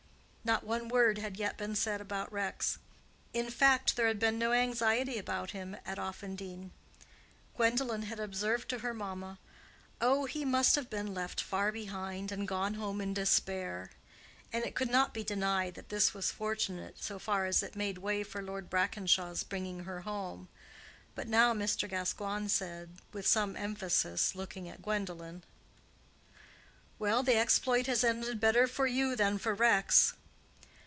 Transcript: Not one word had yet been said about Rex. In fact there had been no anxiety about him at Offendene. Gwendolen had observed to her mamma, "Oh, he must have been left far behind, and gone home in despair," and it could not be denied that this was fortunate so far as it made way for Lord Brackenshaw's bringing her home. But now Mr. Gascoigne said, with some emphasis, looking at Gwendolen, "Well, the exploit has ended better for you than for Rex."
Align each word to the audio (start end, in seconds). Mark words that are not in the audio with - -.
Not 0.43 0.63
one 0.63 0.89
word 0.89 1.19
had 1.19 1.37
yet 1.37 1.55
been 1.55 1.75
said 1.75 2.01
about 2.01 2.33
Rex. 2.33 2.79
In 3.31 3.51
fact 3.51 3.95
there 3.95 4.07
had 4.07 4.17
been 4.19 4.39
no 4.39 4.53
anxiety 4.53 5.19
about 5.19 5.51
him 5.51 5.77
at 5.85 5.99
Offendene. 5.99 6.71
Gwendolen 7.55 8.01
had 8.01 8.19
observed 8.19 8.67
to 8.69 8.79
her 8.79 8.93
mamma, 8.93 9.37
"Oh, 10.01 10.25
he 10.25 10.43
must 10.43 10.73
have 10.75 10.89
been 10.89 11.13
left 11.13 11.39
far 11.39 11.71
behind, 11.71 12.31
and 12.31 12.47
gone 12.47 12.73
home 12.73 12.99
in 13.01 13.13
despair," 13.13 13.91
and 14.51 14.65
it 14.65 14.73
could 14.73 14.89
not 14.89 15.13
be 15.13 15.23
denied 15.23 15.75
that 15.75 15.89
this 15.89 16.11
was 16.15 16.31
fortunate 16.31 17.01
so 17.01 17.19
far 17.19 17.45
as 17.45 17.61
it 17.61 17.75
made 17.75 17.99
way 17.99 18.23
for 18.23 18.41
Lord 18.41 18.67
Brackenshaw's 18.67 19.43
bringing 19.43 19.81
her 19.83 20.01
home. 20.01 20.49
But 21.13 21.27
now 21.27 21.53
Mr. 21.53 21.87
Gascoigne 21.87 22.47
said, 22.49 22.89
with 23.13 23.27
some 23.27 23.55
emphasis, 23.55 24.33
looking 24.33 24.67
at 24.67 24.81
Gwendolen, 24.81 25.43
"Well, 26.97 27.21
the 27.21 27.37
exploit 27.37 27.85
has 27.85 28.03
ended 28.03 28.41
better 28.41 28.65
for 28.65 28.87
you 28.87 29.15
than 29.15 29.37
for 29.37 29.53
Rex." 29.53 30.13